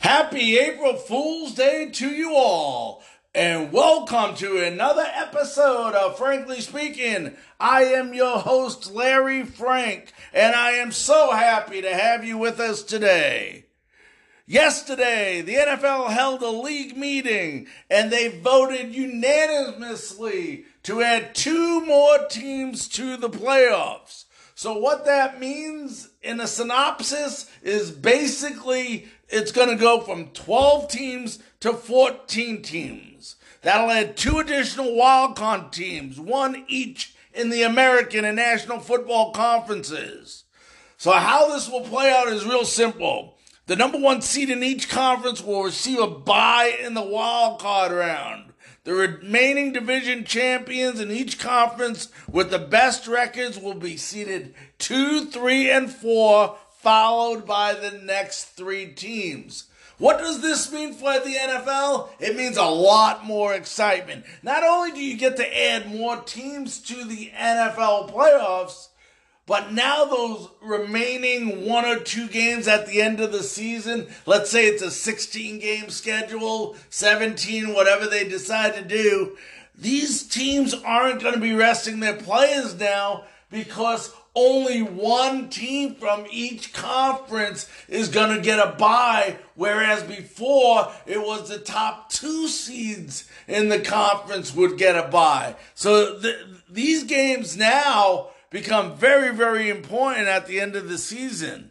[0.00, 3.02] Happy April Fool's Day to you all,
[3.34, 7.36] and welcome to another episode of Frankly Speaking.
[7.60, 12.58] I am your host, Larry Frank, and I am so happy to have you with
[12.60, 13.66] us today.
[14.46, 22.26] Yesterday, the NFL held a league meeting and they voted unanimously to add two more
[22.30, 24.24] teams to the playoffs.
[24.54, 30.88] So, what that means in a synopsis is basically it's going to go from 12
[30.88, 33.36] teams to 14 teams.
[33.62, 40.44] That'll add two additional wildcard teams, one each in the American and National Football Conferences.
[40.96, 43.36] So, how this will play out is real simple.
[43.66, 47.92] The number one seed in each conference will receive a bye in the wild card
[47.92, 48.52] round.
[48.84, 55.26] The remaining division champions in each conference with the best records will be seeded two,
[55.26, 59.64] three, and four followed by the next three teams.
[59.98, 62.08] What does this mean for the NFL?
[62.18, 64.24] It means a lot more excitement.
[64.42, 68.88] Not only do you get to add more teams to the NFL playoffs,
[69.44, 74.48] but now those remaining one or two games at the end of the season, let's
[74.48, 79.36] say it's a 16 game schedule, 17, whatever they decide to do,
[79.76, 86.24] these teams aren't going to be resting their players now because only one team from
[86.30, 92.46] each conference is going to get a bye, whereas before it was the top two
[92.46, 95.56] seeds in the conference would get a bye.
[95.74, 101.70] So th- these games now become very, very important at the end of the season.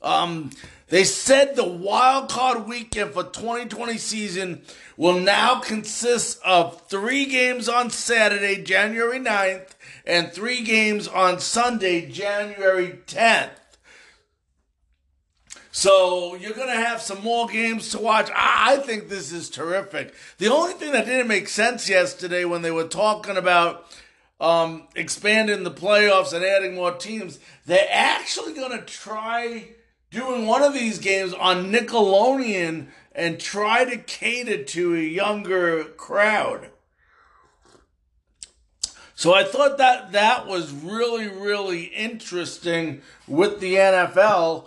[0.00, 0.50] Um,
[0.88, 4.62] they said the wild card weekend for 2020 season
[4.96, 9.74] will now consist of three games on Saturday, January 9th,
[10.08, 13.50] and three games on Sunday, January 10th.
[15.70, 18.30] So you're going to have some more games to watch.
[18.34, 20.14] I think this is terrific.
[20.38, 23.84] The only thing that didn't make sense yesterday when they were talking about
[24.40, 29.68] um, expanding the playoffs and adding more teams, they're actually going to try
[30.10, 36.70] doing one of these games on Nickelodeon and try to cater to a younger crowd.
[39.18, 44.66] So I thought that that was really, really interesting with the NFL.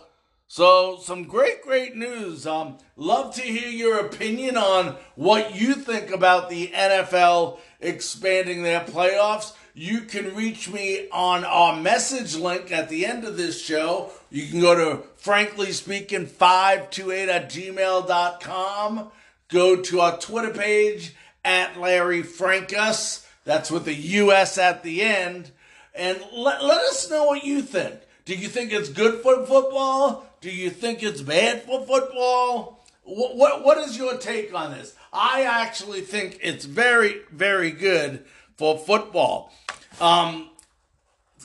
[0.50, 2.46] So some great, great news.
[2.46, 8.82] Um, love to hear your opinion on what you think about the NFL expanding their
[8.82, 9.54] playoffs.
[9.74, 14.12] You can reach me on our message link at the end of this show.
[14.30, 19.12] You can go to frankly speaking 528 at gmail.com.
[19.48, 23.26] Go to our Twitter page at Larry Frankus.
[23.44, 25.52] That's with the US at the end.
[25.94, 27.96] And let, let us know what you think.
[28.26, 30.26] Do you think it's good for football?
[30.42, 32.86] Do you think it's bad for football?
[33.04, 34.96] What, what, what is your take on this?
[35.12, 38.26] I actually think it's very, very good
[38.58, 39.52] for football.
[40.00, 40.50] Um,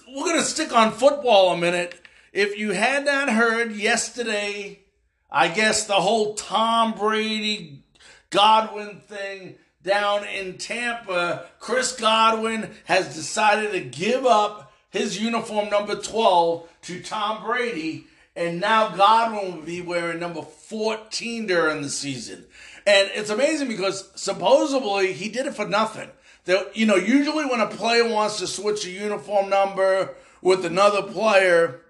[0.09, 2.01] we're going to stick on football a minute.
[2.33, 4.81] If you had not heard yesterday,
[5.31, 7.83] I guess the whole Tom Brady
[8.31, 15.94] Godwin thing down in Tampa, Chris Godwin has decided to give up his uniform number
[15.94, 22.44] 12 to Tom Brady, and now Godwin will be wearing number 14 during the season.
[22.86, 26.10] And it's amazing because supposedly he did it for nothing.
[26.44, 31.03] That you know, usually when a player wants to switch a uniform number with another
[31.03, 31.80] player,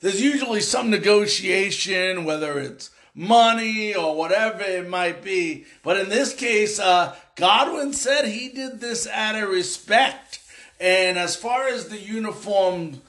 [0.00, 5.64] there's usually some negotiation, whether it's money or whatever it might be.
[5.82, 10.40] But in this case, uh, Godwin said he did this out of respect.
[10.78, 13.00] And as far as the uniforms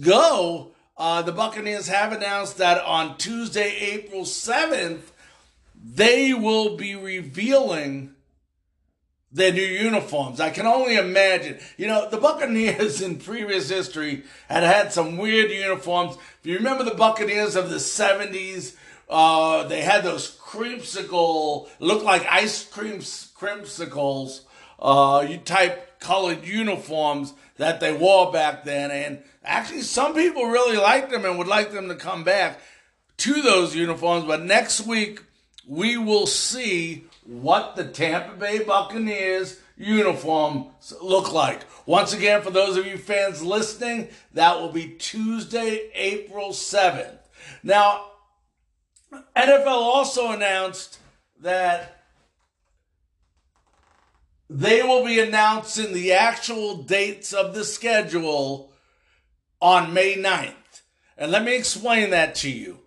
[0.00, 5.10] go, uh, the Buccaneers have announced that on Tuesday, April 7th,
[5.74, 8.14] they will be revealing
[9.34, 10.40] their new uniforms.
[10.40, 11.58] I can only imagine.
[11.76, 16.16] You know, the Buccaneers in previous history had had some weird uniforms.
[16.40, 18.76] If you remember the Buccaneers of the 70s,
[19.08, 24.40] uh, they had those creamsicle, look like ice cream creamsicles,
[24.78, 28.90] uh, you type colored uniforms that they wore back then.
[28.90, 32.60] And actually, some people really liked them and would like them to come back
[33.18, 34.24] to those uniforms.
[34.24, 35.22] But next week,
[35.66, 41.62] we will see what the Tampa Bay Buccaneers uniforms look like.
[41.86, 47.18] Once again, for those of you fans listening, that will be Tuesday, April 7th.
[47.62, 48.06] Now,
[49.36, 50.98] NFL also announced
[51.40, 52.02] that
[54.48, 58.72] they will be announcing the actual dates of the schedule
[59.60, 60.82] on May 9th.
[61.16, 62.80] And let me explain that to you.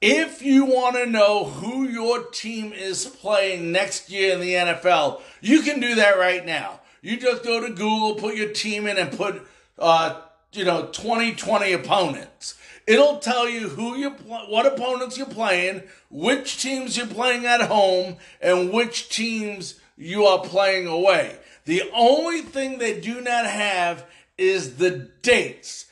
[0.00, 5.22] If you want to know who your team is playing next year in the NFL,
[5.40, 6.80] you can do that right now.
[7.00, 9.46] You just go to Google, put your team in, and put,
[9.78, 10.20] uh,
[10.52, 12.54] you know, 2020 opponents.
[12.86, 18.16] It'll tell you who you, what opponents you're playing, which teams you're playing at home,
[18.40, 21.38] and which teams you are playing away.
[21.64, 24.04] The only thing they do not have
[24.36, 24.90] is the
[25.22, 25.86] dates.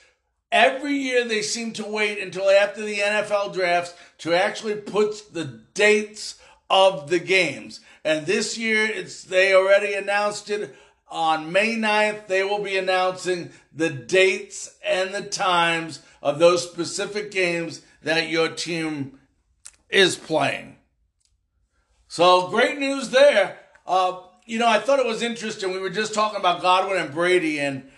[0.51, 5.63] Every year they seem to wait until after the NFL drafts to actually put the
[5.73, 7.81] dates of the games.
[8.05, 10.77] And this year it's they already announced it
[11.09, 12.27] on May 9th.
[12.27, 18.49] They will be announcing the dates and the times of those specific games that your
[18.49, 19.19] team
[19.91, 20.77] is playing.
[22.09, 23.59] So great news there.
[23.87, 25.73] Uh, you know, I thought it was interesting.
[25.73, 27.89] We were just talking about Godwin and Brady, and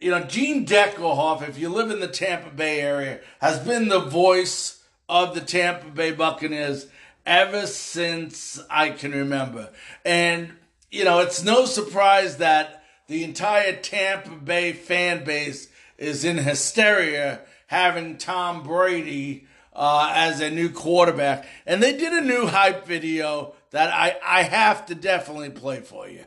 [0.00, 4.00] you know, Gene Deckerhoff, if you live in the Tampa Bay area, has been the
[4.00, 6.86] voice of the Tampa Bay Buccaneers
[7.26, 9.70] ever since I can remember.
[10.04, 10.52] And,
[10.90, 17.40] you know, it's no surprise that the entire Tampa Bay fan base is in hysteria
[17.66, 21.46] having Tom Brady uh, as a new quarterback.
[21.66, 26.08] And they did a new hype video that I, I have to definitely play for
[26.08, 26.24] you.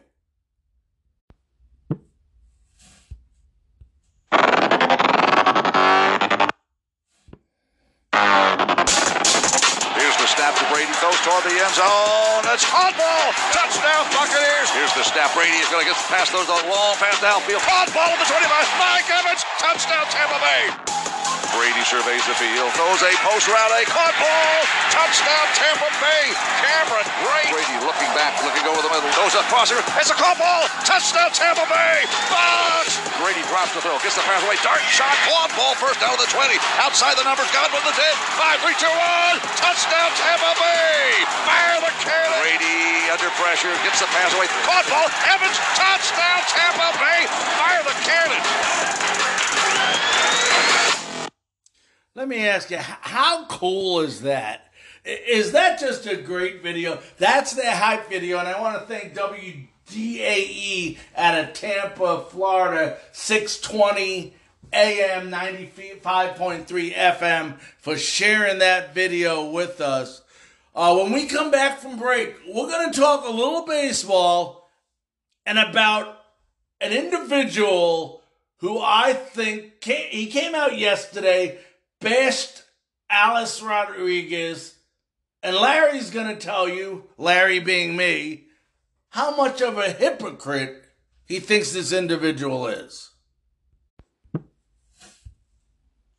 [9.95, 12.43] Here's the snap to Brady goes toward the end zone.
[12.51, 13.31] It's hot ball.
[13.55, 14.69] Touchdown Buccaneers.
[14.75, 15.31] Here's the snap.
[15.33, 17.63] Brady is going to get past those long pass downfield.
[17.63, 18.43] Hot ball at the 25.
[18.75, 19.41] Mike Evans.
[19.63, 21.16] Touchdown Tampa Bay.
[21.57, 24.57] Brady surveys the field, throws a post route, a caught ball,
[24.93, 26.29] touchdown Tampa Bay.
[26.61, 27.49] Cameron Brate.
[27.49, 29.81] Brady looking back, looking over the middle, goes across here.
[29.97, 32.05] It's a caught ball, touchdown Tampa Bay.
[32.29, 33.01] Box.
[33.17, 36.21] Brady drops the throw, gets the pass away, dart shot, caught ball, first down to
[36.21, 36.61] the 20.
[36.77, 38.05] Outside the numbers, Godwin the 10.
[38.05, 39.57] 5, 3, 2, 1.
[39.57, 41.25] Touchdown Tampa Bay.
[41.41, 42.37] Fire the cannon.
[42.37, 45.09] Brady under pressure, gets the pass away, caught ball.
[45.25, 47.25] Evans, touchdown Tampa Bay.
[47.57, 48.45] Fire the cannon.
[52.17, 54.71] Let me ask you, how cool is that?
[55.05, 56.97] Is that just a great video?
[57.19, 64.33] That's their hype video, and I want to thank WDAE out of Tampa, Florida, 620
[64.73, 70.23] AM 95.3 FM for sharing that video with us.
[70.73, 74.67] Uh, when we come back from break, we're going to talk a little baseball
[75.45, 76.17] and about
[76.81, 78.23] an individual
[78.61, 81.59] who I think came, he came out yesterday
[81.99, 82.63] bashed
[83.09, 84.75] Alex Rodriguez,
[85.41, 88.45] and Larry's going to tell you, Larry being me,
[89.09, 90.83] how much of a hypocrite
[91.25, 93.11] he thinks this individual is.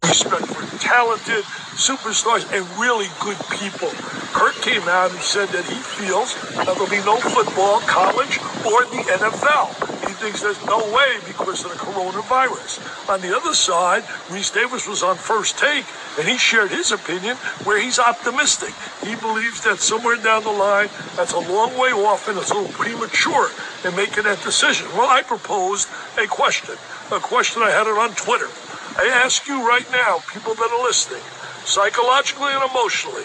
[0.03, 3.91] Respect for talented superstars and really good people.
[4.33, 8.85] Kurt came out and said that he feels that there'll be no football, college, or
[8.87, 12.83] the NFL thinks there's no way because of the coronavirus.
[13.09, 15.85] On the other side, Rece Davis was on first take
[16.19, 18.75] and he shared his opinion where he's optimistic.
[19.07, 22.55] He believes that somewhere down the line, that's a long way off and it's a
[22.55, 23.51] little premature
[23.85, 24.89] in making that decision.
[24.99, 25.89] Well, I proposed
[26.19, 26.75] a question,
[27.13, 28.51] a question I had it on Twitter.
[28.99, 31.23] I ask you right now, people that are listening,
[31.65, 33.25] psychologically and emotionally,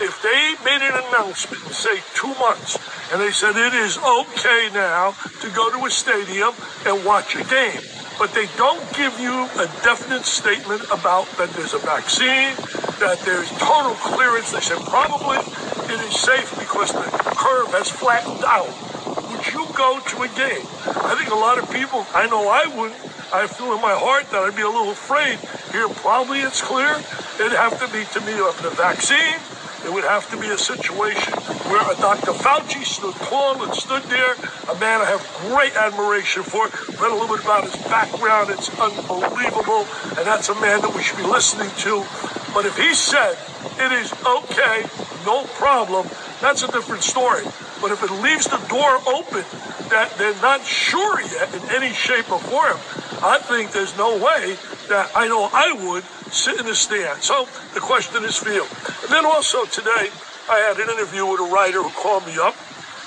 [0.00, 2.78] if they made an announcement in, say, two months,
[3.12, 6.54] and they said it is okay now to go to a stadium
[6.86, 7.80] and watch a game,
[8.18, 12.54] but they don't give you a definite statement about that there's a vaccine,
[13.00, 14.52] that there's total clearance.
[14.52, 15.38] They said probably
[15.88, 17.02] it is safe because the
[17.34, 18.68] curve has flattened out.
[19.32, 20.66] Would you go to a game?
[21.02, 23.00] I think a lot of people, I know I wouldn't.
[23.32, 25.38] I feel in my heart that I'd be a little afraid.
[25.72, 27.00] Here, probably it's clear.
[27.40, 29.38] It'd have to be to me of the vaccine
[29.84, 31.32] it would have to be a situation
[31.70, 32.32] where a Dr.
[32.32, 34.34] Fauci stood tall and stood there,
[34.68, 36.64] a man I have great admiration for.
[37.00, 38.50] Read a little bit about his background.
[38.50, 39.86] It's unbelievable.
[40.18, 42.04] And that's a man that we should be listening to.
[42.52, 43.38] But if he said
[43.78, 44.84] it is okay,
[45.24, 46.06] no problem,
[46.40, 47.44] that's a different story.
[47.80, 49.44] But if it leaves the door open
[49.88, 52.78] that they're not sure yet in any shape or form,
[53.22, 54.56] I think there's no way
[54.90, 56.04] that I know I would
[56.34, 57.22] sit in the stand.
[57.22, 58.66] So the question is for you.
[59.02, 60.10] And then also today,
[60.50, 62.54] I had an interview with a writer who called me up,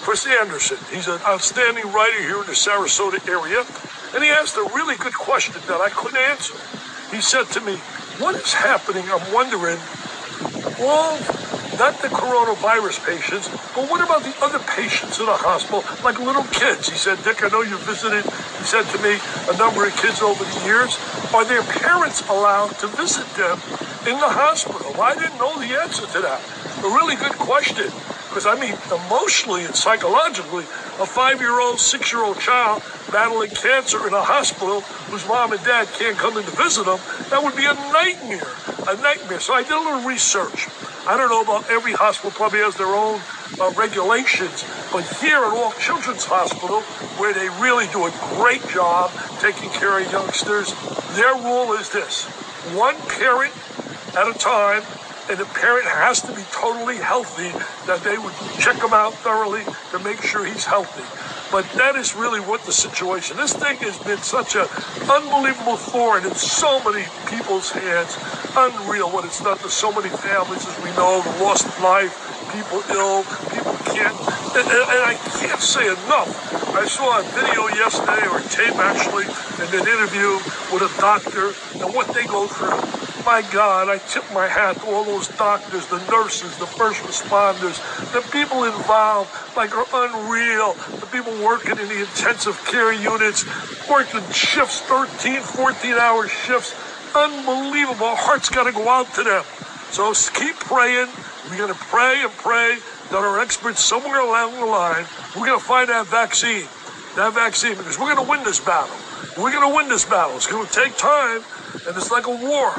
[0.02, 0.80] Chris Anderson.
[0.90, 3.68] He's an outstanding writer here in the Sarasota area.
[4.16, 6.56] And he asked a really good question that I couldn't answer.
[7.14, 7.76] He said to me,
[8.18, 9.04] What is happening?
[9.12, 9.78] I'm wondering,
[10.80, 11.20] all
[11.78, 16.44] not the coronavirus patients, but what about the other patients in the hospital, like little
[16.54, 16.90] kids?
[16.90, 19.18] He said, Dick, I know you visited, he said to me,
[19.50, 20.98] a number of kids over the years.
[21.34, 23.58] Are their parents allowed to visit them
[24.06, 25.02] in the hospital?
[25.02, 26.42] I didn't know the answer to that.
[26.84, 27.90] A really good question.
[28.30, 30.66] Because, I mean, emotionally and psychologically,
[30.98, 35.54] a five year old, six year old child battling cancer in a hospital whose mom
[35.54, 36.98] and dad can't come in to visit them,
[37.30, 38.50] that would be a nightmare.
[38.90, 39.40] A nightmare.
[39.40, 40.68] So I did a little research.
[41.06, 43.20] I don't know about every hospital, probably has their own
[43.60, 46.82] uh, regulations, but here at All Children's Hospital,
[47.20, 50.74] where they really do a great job taking care of youngsters,
[51.16, 52.26] their rule is this
[52.72, 53.54] one parent
[54.16, 54.84] at a time
[55.30, 57.52] and the parent has to be totally healthy,
[57.88, 61.04] that they would check him out thoroughly to make sure he's healthy.
[61.54, 63.38] But that is really what the situation.
[63.38, 64.66] This thing has been such an
[65.06, 68.18] unbelievable thorn in so many people's hands.
[68.58, 72.18] Unreal what it's done to so many families, as we know, the lost life,
[72.58, 73.22] people ill,
[73.54, 74.18] people can't.
[74.58, 75.14] And, and, and I
[75.46, 76.34] can't say enough.
[76.74, 79.30] I saw a video yesterday, or tape actually,
[79.62, 80.42] in an interview
[80.74, 81.54] with a doctor
[81.86, 85.88] and what they go through my God, I tip my hat to all those doctors,
[85.88, 87.80] the nurses, the first responders,
[88.12, 90.74] the people involved, like are unreal.
[91.00, 93.46] The people working in the intensive care units,
[93.90, 96.76] working shifts, 13, 14 hour shifts.
[97.16, 98.16] Unbelievable.
[98.16, 99.44] Heart's got to go out to them.
[99.92, 101.08] So keep praying.
[101.50, 102.78] We're going to pray and pray
[103.12, 106.68] that our experts somewhere along the line, we're going to find that vaccine.
[107.16, 108.96] That vaccine, because we're going to win this battle.
[109.38, 110.36] We're going to win this battle.
[110.36, 111.44] It's going to take time,
[111.86, 112.74] and it's like a war.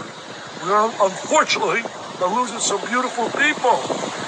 [0.62, 1.82] Unfortunately
[2.20, 3.74] we're losing some beautiful people.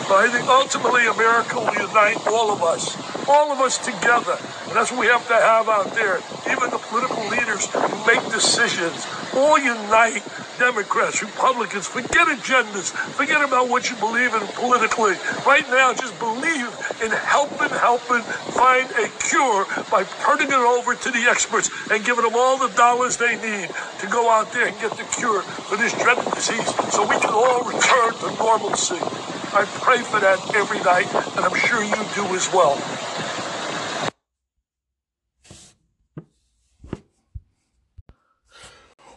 [0.06, 2.94] But I think ultimately America will unite all of us,
[3.28, 4.38] all of us together.
[4.66, 6.22] And that's what we have to have out there.
[6.46, 10.22] Even the political leaders who make decisions, all unite
[10.58, 15.14] Democrats, Republicans, forget agendas, forget about what you believe in politically.
[15.44, 16.70] Right now, just believe
[17.02, 22.24] in helping, helping find a cure by turning it over to the experts and giving
[22.24, 23.68] them all the dollars they need
[24.00, 27.30] to go out there and get the cure for this dreaded disease so we can
[27.30, 28.98] all return to normalcy.
[29.52, 32.76] I pray for that every night, and I'm sure you do as well.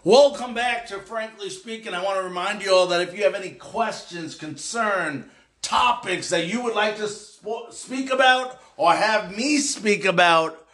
[0.06, 1.94] Welcome back to Frankly Speaking.
[1.94, 5.30] I want to remind you all that if you have any questions, concern,
[5.62, 10.66] topics that you would like to sp- speak about or have me speak about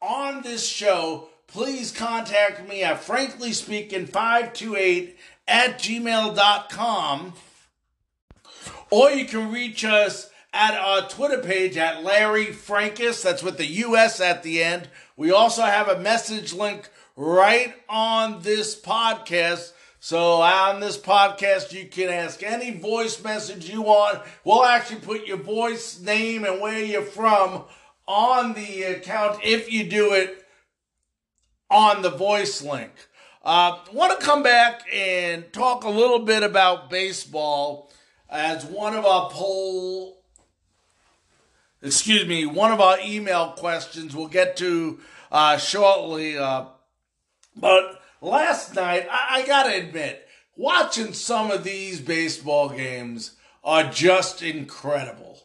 [0.00, 5.14] on this show, please contact me at franklyspeaking528
[5.46, 7.34] at gmail.com
[8.90, 13.22] or you can reach us at our Twitter page at Larry Frankus.
[13.22, 14.88] That's with the US at the end.
[15.16, 19.72] We also have a message link right on this podcast.
[20.04, 24.20] So on this podcast, you can ask any voice message you want.
[24.42, 27.62] We'll actually put your voice name and where you're from
[28.08, 30.44] on the account if you do it
[31.70, 32.90] on the voice link.
[33.44, 37.92] Uh, want to come back and talk a little bit about baseball
[38.28, 40.20] as one of our poll,
[41.80, 44.98] excuse me, one of our email questions we'll get to
[45.30, 46.36] uh, shortly.
[46.36, 46.64] Uh,
[47.54, 50.26] but last night, I, I gotta admit,
[50.56, 55.38] watching some of these baseball games are just incredible.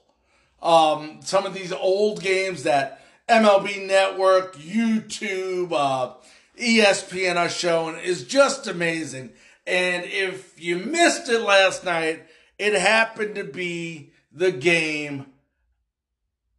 [0.61, 6.13] Um, some of these old games that MLB Network, YouTube, uh,
[6.59, 9.31] ESPN are showing is just amazing.
[9.65, 12.23] And if you missed it last night,
[12.57, 15.25] it happened to be the game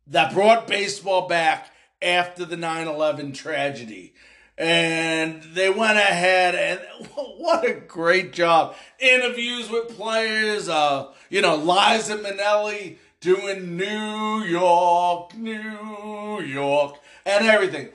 [0.07, 4.15] that brought baseball back after the 9 11 tragedy
[4.59, 6.81] and they went ahead and
[7.15, 8.75] what a great job.
[8.99, 17.89] Interviews with players, uh, you know, Liza Minnelli doing New York, New York, and everything.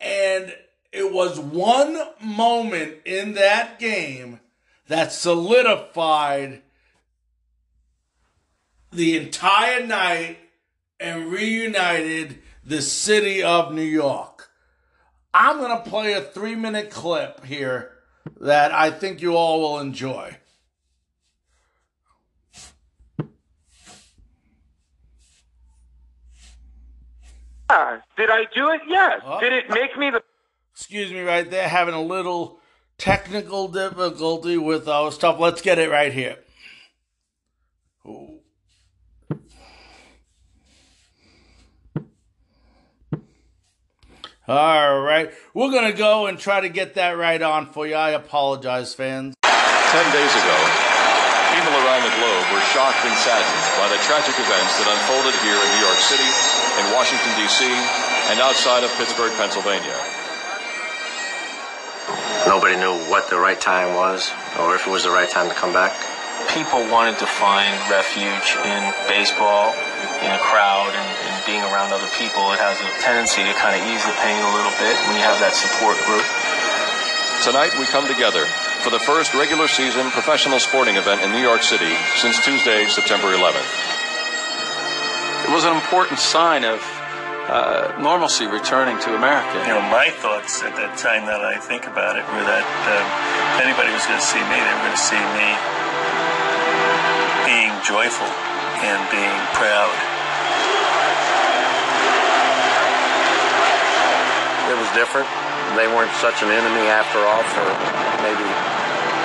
[0.00, 0.54] And
[0.92, 4.40] it was one moment in that game
[4.88, 6.62] that solidified
[8.92, 10.38] the entire night
[11.00, 14.35] and reunited the city of New York.
[15.38, 17.92] I'm going to play a three minute clip here
[18.40, 20.34] that I think you all will enjoy.
[27.68, 28.00] Yeah.
[28.16, 28.80] Did I do it?
[28.88, 29.20] Yes.
[29.26, 29.38] Oh.
[29.40, 30.22] Did it make me the.
[30.72, 32.60] Excuse me, right there, having a little
[32.96, 35.38] technical difficulty with our stuff.
[35.38, 36.36] Let's get it right here.
[38.06, 38.35] Ooh.
[44.48, 45.30] All right.
[45.54, 47.94] We're going to go and try to get that right on for you.
[47.94, 49.34] I apologize, fans.
[49.42, 50.58] Ten days ago,
[51.54, 55.58] people around the globe were shocked and saddened by the tragic events that unfolded here
[55.58, 56.30] in New York City,
[56.78, 57.66] in Washington, D.C.,
[58.30, 59.94] and outside of Pittsburgh, Pennsylvania.
[62.46, 65.54] nobody knew what the right time was or if it was the right time to
[65.54, 65.92] come back.
[66.52, 69.72] People wanted to find refuge in baseball,
[70.20, 72.52] in a crowd, and, and being around other people.
[72.52, 75.24] It has a tendency to kind of ease the pain a little bit when you
[75.24, 76.24] have that support group.
[77.44, 78.44] Tonight we come together
[78.84, 83.32] for the first regular season professional sporting event in New York City since Tuesday, September
[83.32, 83.96] 11th.
[85.48, 86.82] It was an important sign of
[87.46, 89.62] uh, normalcy returning to America.
[89.62, 93.06] You know, my thoughts at that time that I think about it were that uh,
[93.54, 95.85] if anybody was going to see me, they were going to see me being
[97.86, 98.26] joyful
[98.82, 99.94] and being proud.
[104.66, 105.30] It was different.
[105.78, 107.62] They weren't such an enemy after all for
[108.26, 108.42] maybe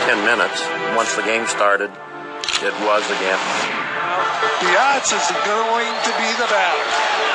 [0.05, 0.61] 10 minutes.
[0.93, 1.89] Once the game started,
[2.61, 3.41] it was again.
[4.61, 6.85] The odds is going to be the battle.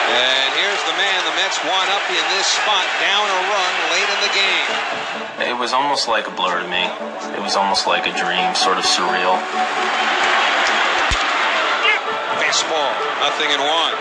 [0.07, 4.11] And here's the man the Mets want up in this spot, down a run late
[4.15, 5.51] in the game.
[5.51, 6.87] It was almost like a blur to me.
[7.35, 9.35] It was almost like a dream, sort of surreal.
[12.47, 13.95] Fastball, nothing in one.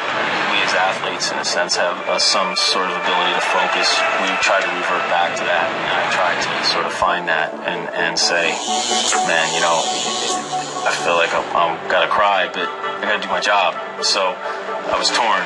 [0.54, 3.90] We as athletes, in a sense, have uh, some sort of ability to focus.
[4.22, 7.58] We try to revert back to that, and I try to sort of find that
[7.66, 8.54] and, and say,
[9.26, 9.82] man, you know,
[10.86, 13.74] I feel like I'm, I'm gotta cry, but I gotta do my job.
[14.06, 15.42] So I was torn.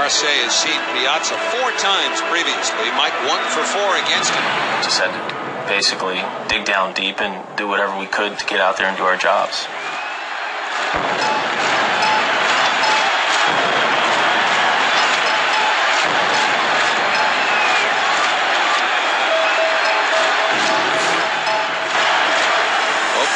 [0.00, 2.88] Arce has seen Piazza four times previously.
[2.96, 4.40] Mike one for four against him.
[4.80, 5.20] Just had to
[5.68, 9.04] basically dig down deep and do whatever we could to get out there and do
[9.04, 9.68] our jobs.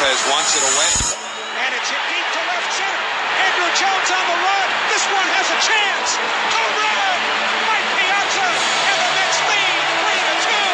[0.07, 1.19] Lopez wants it away.
[1.67, 3.03] And it's hit deep to left center.
[3.43, 4.67] Andruw Jones on the run.
[4.87, 6.15] This one has a chance.
[6.47, 7.19] Home run!
[7.67, 10.71] Mike Piazza and the Mets lead three to two.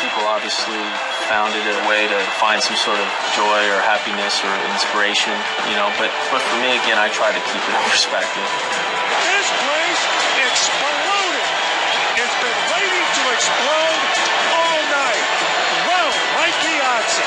[0.00, 0.80] People obviously
[1.28, 5.36] found it a way to find some sort of joy or happiness or inspiration,
[5.68, 5.92] you know.
[6.00, 8.48] But but for me, again, I try to keep it in perspective.
[9.28, 10.02] This place
[10.48, 11.60] exploded.
[12.16, 14.08] It's been waiting to explode
[14.56, 15.50] all night.
[15.88, 17.24] Well, Mike Piazza.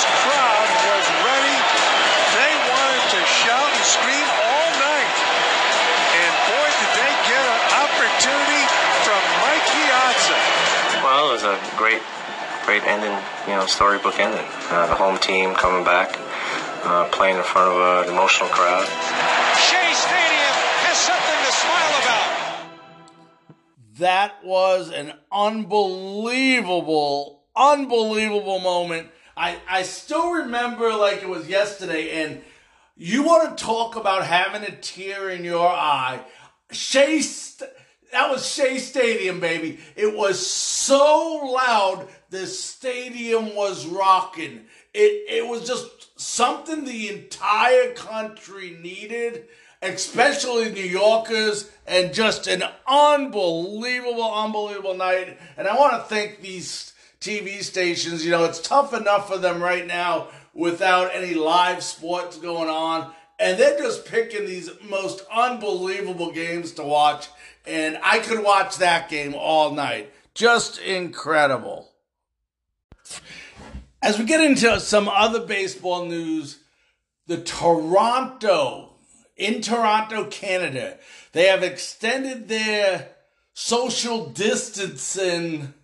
[0.00, 1.56] This crowd was ready.
[2.32, 5.12] They wanted to shout and scream all night.
[6.16, 8.64] And boy, did they get an opportunity
[9.04, 10.40] from Mike Piazza.
[11.04, 12.00] Well, it was a great,
[12.64, 13.12] great ending,
[13.46, 14.46] you know, storybook ending.
[14.70, 16.18] Uh, the home team coming back,
[16.84, 18.86] uh, playing in front of an emotional crowd.
[19.60, 20.56] Shea Stadium
[20.88, 22.24] has something to smile about.
[23.98, 29.10] That was an unbelievable, unbelievable moment.
[29.40, 32.42] I, I still remember like it was yesterday, and
[32.94, 36.20] you want to talk about having a tear in your eye.
[36.70, 37.22] Shea,
[38.12, 39.78] that was Shea Stadium, baby.
[39.96, 44.66] It was so loud, the stadium was rocking.
[44.92, 49.46] It, it was just something the entire country needed
[49.82, 55.38] especially New Yorkers, and just an unbelievable, unbelievable night.
[55.56, 58.24] And I want to thank these TV stations.
[58.24, 63.12] You know, it's tough enough for them right now without any live sports going on.
[63.38, 67.28] And they're just picking these most unbelievable games to watch.
[67.66, 70.12] And I could watch that game all night.
[70.34, 71.90] Just incredible.
[74.02, 76.58] As we get into some other baseball news,
[77.26, 78.94] the Toronto,
[79.36, 80.98] in Toronto, Canada,
[81.32, 83.08] they have extended their
[83.52, 85.74] social distancing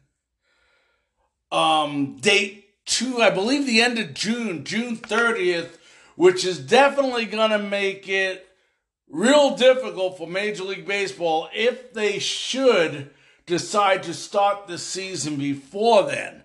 [1.51, 5.79] um, date to, I believe, the end of June, June 30th,
[6.15, 8.47] which is definitely going to make it
[9.09, 13.11] real difficult for Major League Baseball if they should
[13.45, 16.43] decide to start the season before then.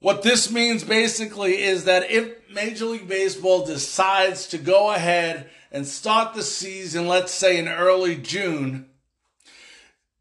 [0.00, 5.86] What this means basically is that if Major League Baseball decides to go ahead and
[5.86, 8.86] start the season, let's say in early June,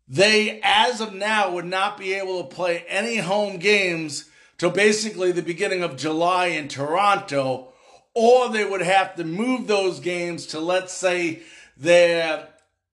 [0.07, 5.31] they, as of now, would not be able to play any home games till basically
[5.31, 7.73] the beginning of July in Toronto,
[8.13, 11.41] or they would have to move those games to, let's say,
[11.75, 12.47] their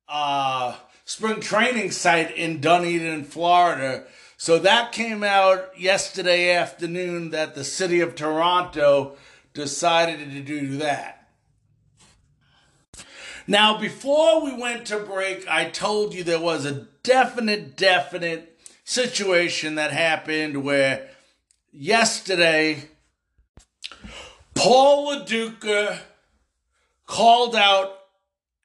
[0.09, 4.05] uh, spring training site in Dunedin, Florida.
[4.37, 9.17] So that came out yesterday afternoon that the city of Toronto
[9.55, 11.24] decided to do that.
[13.47, 19.75] Now, before we went to break, I told you there was a definite, definite situation
[19.75, 21.09] that happened where
[21.71, 22.89] yesterday
[24.55, 26.01] Paul Lo Duca
[27.07, 27.99] called out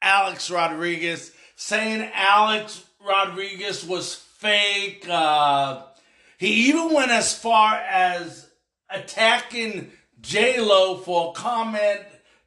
[0.00, 5.06] Alex Rodriguez, saying Alex Rodriguez was fake.
[5.06, 5.82] Uh,
[6.38, 8.48] he even went as far as
[8.88, 12.00] attacking J Lo for a comment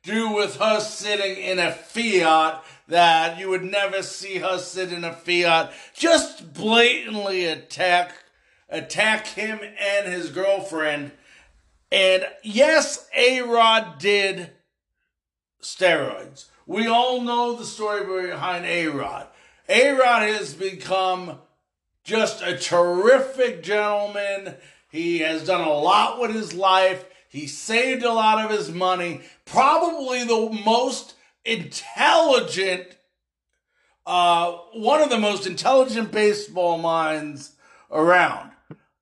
[0.03, 5.03] due with her sitting in a Fiat that you would never see her sit in
[5.03, 5.73] a Fiat.
[5.95, 8.13] Just blatantly attack
[8.69, 11.11] attack him and his girlfriend.
[11.91, 14.51] And yes, A Rod did
[15.61, 16.45] steroids.
[16.65, 19.27] We all know the story behind A Rod.
[19.69, 21.39] A Rod has become
[22.03, 24.55] just a terrific gentleman.
[24.89, 27.05] He has done a lot with his life.
[27.33, 29.21] He saved a lot of his money.
[29.43, 32.95] Probably the most intelligent,
[34.05, 37.55] uh, one of the most intelligent baseball minds
[37.89, 38.51] around.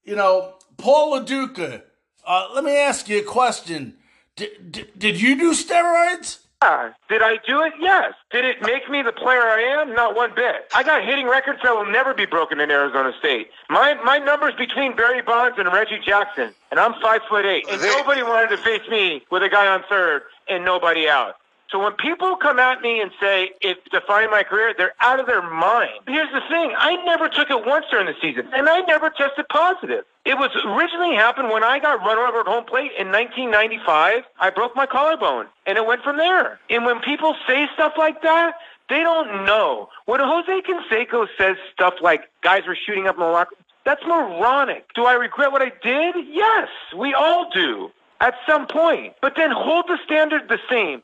[0.06, 1.84] You know, Paul Lo Duca.
[2.26, 3.98] Uh, let me ask you a question.
[4.38, 6.40] D- d- did you do steroids?
[6.62, 6.92] Yeah.
[7.10, 7.74] Did I do it?
[7.80, 8.14] Yes.
[8.32, 9.94] Did it make me the player I am?
[9.94, 10.70] Not one bit.
[10.76, 13.50] I got hitting records that will never be broken in Arizona State.
[13.70, 17.82] My my numbers between Barry Bonds and Reggie Jackson, and I'm five foot eight, and
[17.82, 21.36] nobody wanted to face me with a guy on third and nobody out.
[21.72, 25.26] So when people come at me and say it's defining my career, they're out of
[25.26, 26.02] their mind.
[26.06, 29.46] Here's the thing: I never took it once during the season, and I never tested
[29.50, 30.04] positive.
[30.26, 34.24] It was originally happened when I got run over at home plate in 1995.
[34.40, 36.60] I broke my collarbone, and it went from there.
[36.70, 38.56] And when people say stuff like that,
[38.90, 39.88] they don't know.
[40.06, 43.56] When Jose Canseco says stuff like guys were shooting up in the locker,
[43.86, 44.94] that's moronic.
[44.94, 46.16] Do I regret what I did?
[46.30, 49.14] Yes, we all do at some point.
[49.22, 51.02] But then hold the standard the same.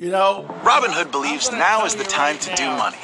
[0.00, 2.96] You know, Robinhood believes now is the time to do money.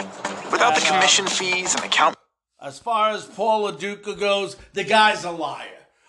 [0.50, 2.16] Without the commission fees and account.
[2.58, 5.68] As far as Paul Lo Duca goes, the guy's a liar.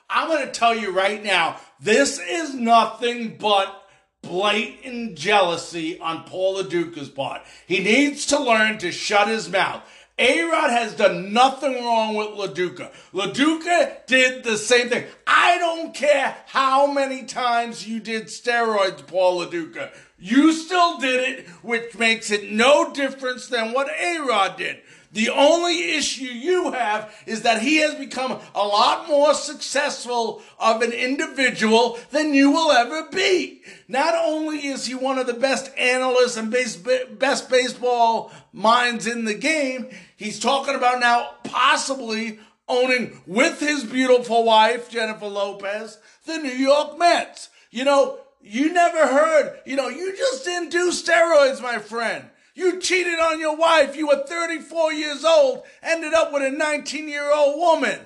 [0.10, 3.84] I'm going to tell you right now, this is nothing but
[4.21, 7.41] blatant jealousy on Paul Lo Duca's part.
[7.67, 9.84] He needs to learn to shut his mouth.
[10.20, 12.92] A-Rod has done nothing wrong with Lo Duca.
[13.14, 15.06] Lo Duca did the same thing.
[15.28, 19.92] I don't care how many times you did steroids, Paul Lo Duca.
[20.18, 24.82] You still did it, which makes it no difference than what A-Rod did.
[25.13, 30.82] The only issue you have is that he has become a lot more successful of
[30.82, 33.62] an individual than you will ever be.
[33.88, 39.26] Not only is he one of the best analysts and base, best baseball minds in
[39.26, 46.38] the game, he's talking about now possibly owning with his beautiful wife, Jennifer Lopez, the
[46.38, 47.50] New York Mets.
[47.72, 52.26] You know, you never heard, you know, you just didn't do steroids, my friend.
[52.58, 53.96] You cheated on your wife.
[53.96, 58.00] You were 34 years old, ended up with a 19 year old woman.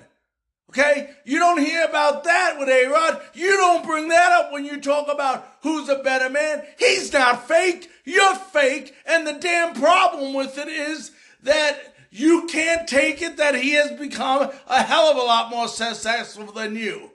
[0.70, 1.12] Okay?
[1.24, 3.22] You don't hear about that with A Rod.
[3.34, 6.64] You don't bring that up when you talk about who's a better man.
[6.78, 7.90] He's not fake.
[8.04, 8.94] You're fake.
[9.06, 11.12] And the damn problem with it is
[11.44, 15.70] that you can't take it that he has become a hell of a lot more
[15.70, 17.12] successful than you.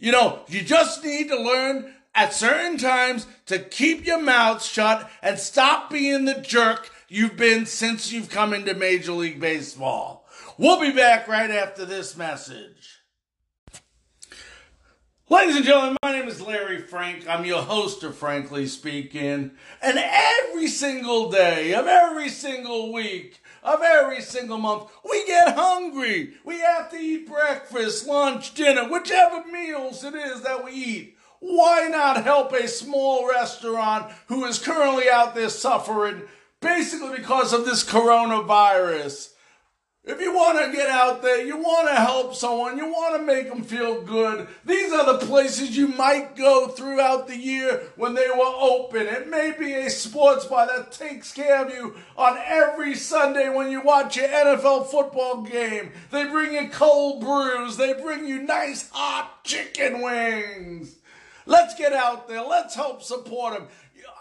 [0.00, 5.10] You know, you just need to learn at certain times to keep your mouth shut
[5.22, 10.26] and stop being the jerk you've been since you've come into Major League Baseball.
[10.58, 13.00] We'll be back right after this message.
[15.28, 17.28] Ladies and gentlemen, my name is Larry Frank.
[17.28, 19.52] I'm your host of Frankly Speaking.
[19.80, 26.32] And every single day of every single week of every single month, we get hungry.
[26.44, 31.88] We have to eat breakfast, lunch, dinner, whichever meals it is that we eat why
[31.90, 36.22] not help a small restaurant who is currently out there suffering
[36.60, 39.32] basically because of this coronavirus?
[40.02, 43.22] If you want to get out there, you want to help someone, you want to
[43.22, 48.14] make them feel good, these are the places you might go throughout the year when
[48.14, 49.06] they were open.
[49.06, 53.70] It may be a sports bar that takes care of you on every Sunday when
[53.70, 55.92] you watch your NFL football game.
[56.10, 60.96] They bring you cold brews, they bring you nice hot chicken wings.
[61.50, 62.42] Let's get out there.
[62.42, 63.66] Let's help support them.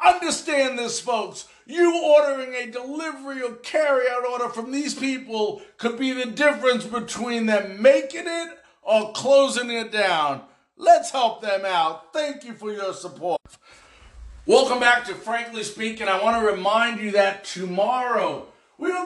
[0.04, 1.48] Understand this, folks.
[1.68, 7.46] You ordering a delivery or carryout order from these people could be the difference between
[7.46, 10.42] them making it or closing it down.
[10.76, 12.14] Let's help them out.
[12.14, 13.40] Thank you for your support.
[14.48, 16.08] Welcome back to Frankly Speaking.
[16.08, 18.48] I want to remind you that tomorrow
[18.80, 19.06] we will,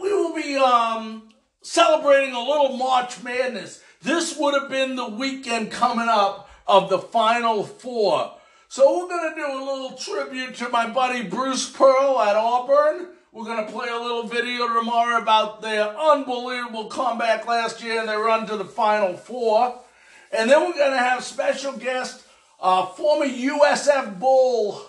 [0.00, 1.28] we will be um,
[1.60, 3.82] celebrating a little March Madness.
[4.00, 8.34] This would have been the weekend coming up of the Final Four.
[8.68, 13.08] So we're going to do a little tribute to my buddy Bruce Pearl at Auburn.
[13.32, 18.08] We're going to play a little video tomorrow about their unbelievable comeback last year and
[18.08, 19.80] their run to the Final Four.
[20.32, 22.24] And then we're going to have special guest,
[22.60, 24.84] uh, former USF Bull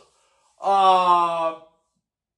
[0.62, 1.56] uh,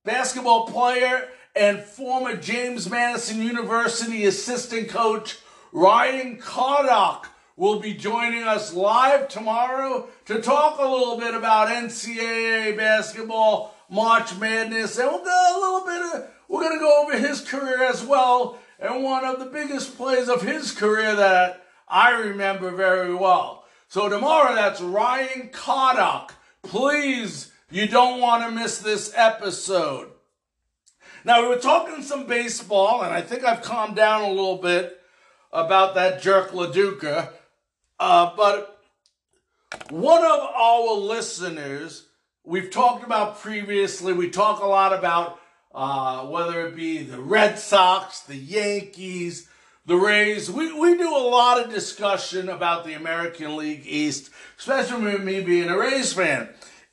[0.04, 5.38] basketball player and former James Madison University assistant coach
[5.72, 12.78] Ryan Cardock will be joining us live tomorrow to talk a little bit about NCAA
[12.78, 17.18] basketball, March Madness, and we'll go a little bit of, we're going to go over
[17.18, 22.12] his career as well, and one of the biggest plays of his career that I
[22.12, 23.66] remember very well.
[23.88, 26.36] So tomorrow, that's Ryan Cardock.
[26.62, 30.12] Please, you don't want to miss this episode.
[31.26, 35.02] Now, we were talking some baseball, and I think I've calmed down a little bit
[35.52, 37.34] about that jerk Lo Duca.
[38.00, 38.80] Uh, but
[39.90, 42.08] one of our listeners,
[42.44, 45.40] we've talked about previously, we talk a lot about
[45.74, 49.50] uh, whether it be the Red Sox, the Yankees,
[49.86, 50.52] the Rays.
[50.52, 55.42] We, we do a lot of discussion about the American League East, especially with me
[55.42, 56.50] being a Rays fan.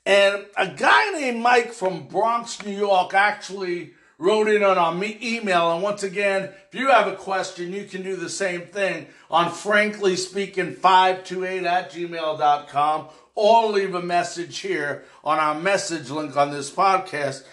[0.07, 5.72] And a guy named Mike from Bronx, New York, actually wrote in on our email.
[5.72, 9.50] And once again, if you have a question, you can do the same thing on
[9.50, 16.50] frankly speaking 528 at gmail.com or leave a message here on our message link on
[16.50, 17.44] this podcast.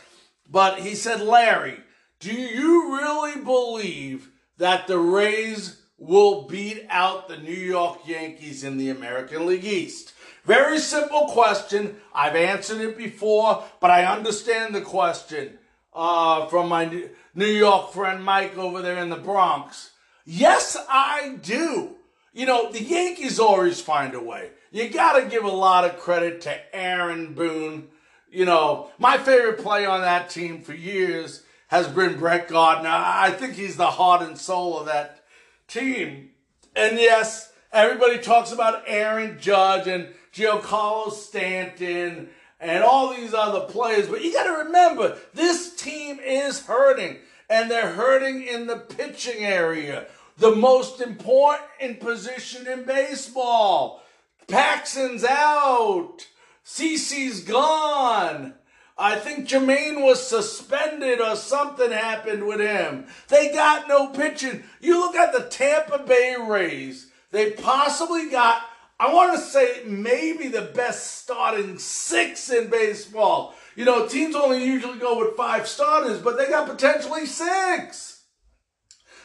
[0.49, 1.79] But he said, Larry,
[2.19, 8.77] do you really believe that the Rays will beat out the New York Yankees in
[8.77, 10.13] the American League East?
[10.43, 11.95] Very simple question.
[12.13, 15.57] I've answered it before, but I understand the question
[15.93, 19.91] uh, from my New York friend Mike over there in the Bronx.
[20.25, 21.95] Yes, I do.
[22.33, 24.51] You know, the Yankees always find a way.
[24.71, 27.89] You got to give a lot of credit to Aaron Boone.
[28.29, 32.89] You know, my favorite player on that team for years has been Brett Gardner.
[32.89, 35.23] I think he's the heart and soul of that
[35.67, 36.29] team.
[36.75, 42.29] And yes, everybody talks about Aaron Judge and Giancarlo Stanton
[42.61, 44.07] and all these other players.
[44.07, 47.17] But you got to remember, this team is hurting,
[47.49, 50.05] and they're hurting in the pitching area,
[50.37, 54.03] the most important position in baseball.
[54.47, 56.27] Paxton's out.
[56.63, 58.53] CC's gone.
[58.97, 63.07] I think Jermaine was suspended or something happened with him.
[63.29, 64.63] They got no pitching.
[64.79, 67.09] You look at the Tampa Bay Rays.
[67.31, 68.61] They possibly got
[69.01, 73.55] I want to say maybe the best starting six in baseball.
[73.75, 78.21] You know, teams only usually go with five starters, but they got potentially six.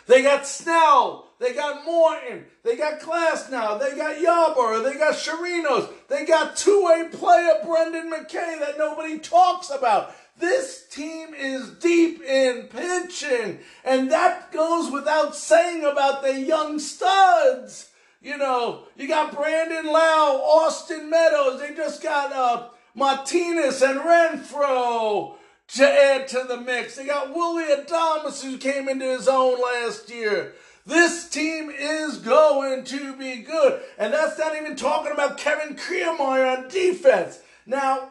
[0.06, 1.28] They got Snell.
[1.38, 2.46] They got Morton.
[2.64, 3.78] They got Class Glasnow.
[3.78, 4.82] They got Yarbrough.
[4.82, 5.92] They got Chirinos.
[6.08, 10.14] They got two-way player Brendan McKay that nobody talks about.
[10.38, 17.90] This team is deep in pitching, and that goes without saying about the young studs.
[18.26, 21.60] You know, you got Brandon Lowe, Austin Meadows.
[21.60, 25.36] They just got uh, Martinez and Renfroe
[25.74, 26.96] to add to the mix.
[26.96, 30.54] They got Willy Adames who came into his own last year.
[30.84, 33.80] This team is going to be good.
[33.96, 37.38] And that's not even talking about Kevin Kiermaier on defense.
[37.64, 38.10] Now,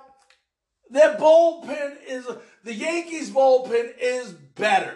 [0.89, 2.25] their bullpen is,
[2.63, 4.95] the Yankees bullpen is better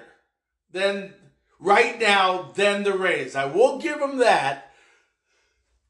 [0.72, 1.14] than
[1.60, 3.36] right now than the Rays.
[3.36, 4.68] I will give them that.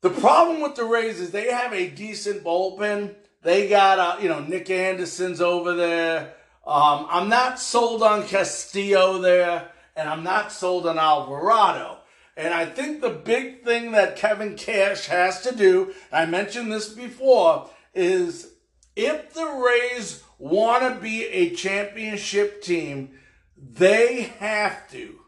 [0.02, 3.16] The problem with the Rays is they have a decent bullpen.
[3.42, 6.36] They got, uh, you know, Nick Anderson's over there.
[6.66, 11.98] Um, I'm not sold on Castillo there, and I'm not sold on Alvarado.
[12.38, 16.88] And I think the big thing that Kevin Cash has to do, I mentioned this
[16.88, 18.54] before, is
[18.96, 23.20] if the Rays want to be a championship team,
[23.58, 25.20] they have to.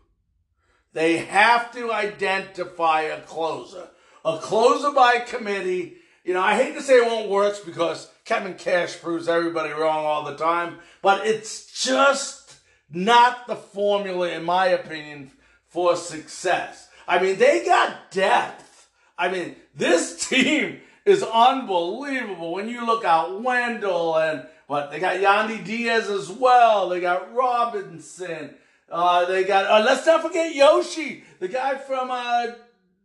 [0.93, 3.89] They have to identify a closer
[4.23, 5.97] a closer by committee.
[6.23, 10.05] You know, I hate to say it won't work because Kevin Cash proves everybody wrong
[10.05, 12.55] all the time, but it's just
[12.91, 15.31] not the formula, in my opinion,
[15.67, 16.89] for success.
[17.07, 18.89] I mean, they got depth.
[19.17, 25.17] I mean, this team is unbelievable when you look at Wendle and what they got
[25.17, 26.89] Yandy Diaz as well.
[26.89, 28.55] They got Robinson.
[28.89, 29.65] Uh, they got.
[29.65, 32.47] Uh, let's not forget Yoshi, the guy from uh,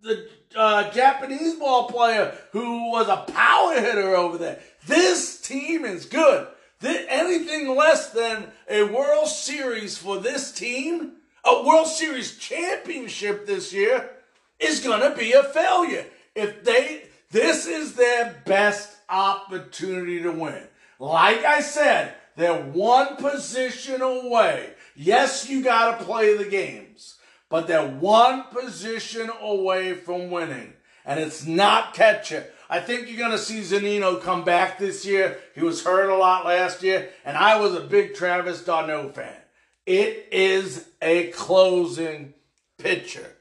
[0.06, 4.60] the uh, Japanese ball player who was a power hitter over there.
[4.86, 6.46] This team is good.
[6.80, 11.12] This, anything less than a World Series for this team,
[11.44, 14.10] a World Series championship this year,
[14.58, 16.06] is going to be a failure.
[16.34, 20.62] If they, this is their best opportunity to win.
[20.98, 24.70] Like I said, they're one position away.
[24.94, 27.15] Yes, you got to play the games
[27.48, 30.72] but they're one position away from winning.
[31.04, 32.46] And it's not catcher.
[32.68, 35.38] I think you're going to see Zunino come back this year.
[35.54, 39.36] He was hurt a lot last year, and I was a big Travis d'Arnaud fan.
[39.86, 42.34] It is a closing
[42.76, 43.36] pitcher.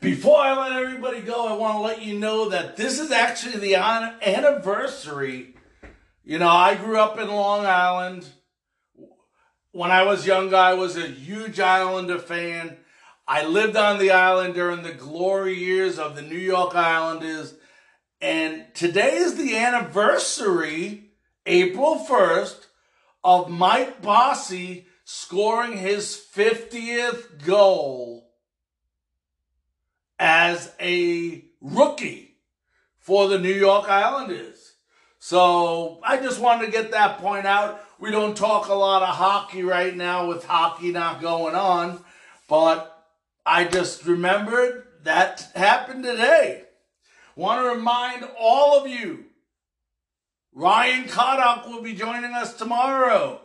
[0.00, 3.58] Before I let everybody go, I want to let you know that this is actually
[3.58, 5.54] the anniversary.
[6.24, 8.26] You know, I grew up in Long Island.
[9.72, 12.76] When I was young, I was a huge Islander fan.
[13.28, 17.54] I lived on the island during the glory years of the New York Islanders.
[18.20, 21.12] And today is the anniversary,
[21.46, 22.66] April 1st,
[23.22, 28.28] of Mike Bossy scoring his 50th goal
[30.18, 32.38] as a rookie
[32.98, 34.72] for the New York Islanders.
[35.20, 37.80] So I just wanted to get that point out.
[38.00, 42.02] We don't talk a lot of hockey right now with hockey not going on,
[42.48, 43.06] but
[43.44, 46.62] I just remembered that happened today.
[47.36, 49.26] Want to remind all of you,
[50.54, 53.42] Ryan Kodok will be joining us tomorrow,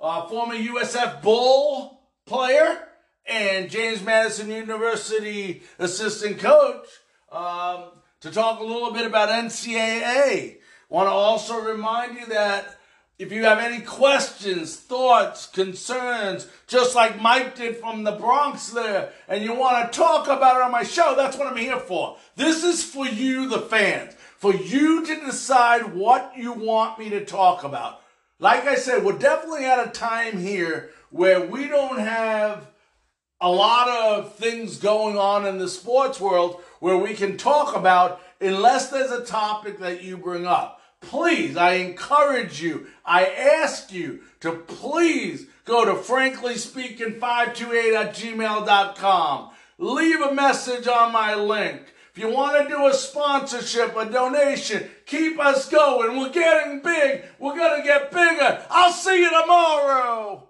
[0.00, 2.88] a former USF Bull player
[3.26, 6.86] and James Madison University assistant coach
[7.30, 7.90] um,
[8.22, 10.56] to talk a little bit about NCAA.
[10.88, 12.77] Want to also remind you that
[13.18, 19.12] if you have any questions, thoughts, concerns, just like Mike did from the Bronx there,
[19.26, 22.16] and you want to talk about it on my show, that's what I'm here for.
[22.36, 27.24] This is for you, the fans, for you to decide what you want me to
[27.24, 28.02] talk about.
[28.38, 32.68] Like I said, we're definitely at a time here where we don't have
[33.40, 38.20] a lot of things going on in the sports world where we can talk about
[38.40, 40.77] unless there's a topic that you bring up.
[41.00, 49.50] Please, I encourage you, I ask you to please go to franklyspeaking528 at gmail.com.
[49.78, 51.82] Leave a message on my link.
[52.12, 56.18] If you want to do a sponsorship, a donation, keep us going.
[56.18, 57.24] We're getting big.
[57.38, 58.64] We're going to get bigger.
[58.70, 60.47] I'll see you tomorrow.